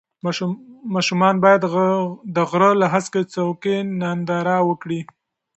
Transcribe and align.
ماشومان 0.95 1.35
باید 1.43 1.61
د 2.35 2.37
غره 2.49 2.71
له 2.81 2.87
هسکې 2.93 3.21
څوکې 3.33 3.75
ننداره 3.99 4.57
وکړي. 4.69 5.01